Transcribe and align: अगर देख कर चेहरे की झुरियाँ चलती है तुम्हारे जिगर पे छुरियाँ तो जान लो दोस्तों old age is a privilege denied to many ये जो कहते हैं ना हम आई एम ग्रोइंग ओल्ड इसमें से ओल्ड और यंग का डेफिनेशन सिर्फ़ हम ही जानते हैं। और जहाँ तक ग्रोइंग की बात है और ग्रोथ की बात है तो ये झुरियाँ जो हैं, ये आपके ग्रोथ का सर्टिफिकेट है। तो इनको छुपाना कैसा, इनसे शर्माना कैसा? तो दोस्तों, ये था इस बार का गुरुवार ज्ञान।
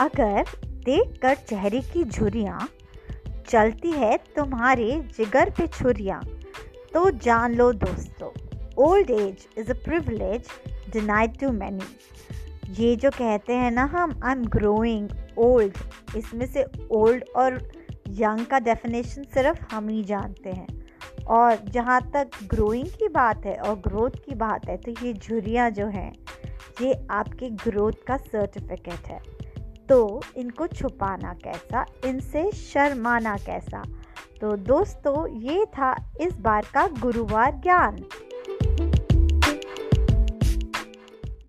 अगर 0.00 0.44
देख 0.84 1.18
कर 1.22 1.34
चेहरे 1.34 1.80
की 1.82 2.04
झुरियाँ 2.04 2.68
चलती 3.48 3.90
है 3.90 4.16
तुम्हारे 4.36 4.90
जिगर 5.16 5.50
पे 5.50 5.66
छुरियाँ 5.66 6.20
तो 6.94 7.10
जान 7.10 7.54
लो 7.54 7.72
दोस्तों 7.72 8.30
old 8.76 9.10
age 9.10 9.46
is 9.58 9.70
a 9.70 9.74
privilege 9.84 10.48
denied 10.92 11.38
to 11.38 11.50
many 11.52 12.74
ये 12.74 12.94
जो 12.96 13.10
कहते 13.10 13.52
हैं 13.52 13.70
ना 13.70 13.84
हम 13.84 14.20
आई 14.24 14.32
एम 14.32 14.44
ग्रोइंग 14.46 15.08
ओल्ड 15.38 15.78
इसमें 16.16 16.46
से 16.46 16.64
ओल्ड 16.90 17.24
और 17.36 17.60
यंग 18.08 18.46
का 18.46 18.58
डेफिनेशन 18.58 19.22
सिर्फ़ 19.34 19.74
हम 19.74 19.88
ही 19.88 20.02
जानते 20.04 20.50
हैं। 20.50 20.66
और 21.28 21.56
जहाँ 21.68 22.00
तक 22.14 22.30
ग्रोइंग 22.44 22.86
की 22.88 23.08
बात 23.08 23.46
है 23.46 23.54
और 23.56 23.74
ग्रोथ 23.78 24.10
की 24.26 24.34
बात 24.34 24.68
है 24.68 24.76
तो 24.76 24.90
ये 25.04 25.12
झुरियाँ 25.14 25.70
जो 25.70 25.86
हैं, 25.86 26.12
ये 26.82 26.94
आपके 27.10 27.50
ग्रोथ 27.64 28.04
का 28.06 28.16
सर्टिफिकेट 28.16 29.08
है। 29.08 29.20
तो 29.88 30.22
इनको 30.36 30.66
छुपाना 30.66 31.32
कैसा, 31.34 31.86
इनसे 32.04 32.50
शर्माना 32.52 33.36
कैसा? 33.36 33.82
तो 34.40 34.56
दोस्तों, 34.56 35.28
ये 35.28 35.64
था 35.64 35.94
इस 36.20 36.38
बार 36.38 36.66
का 36.74 36.86
गुरुवार 36.86 37.60
ज्ञान। 37.62 38.04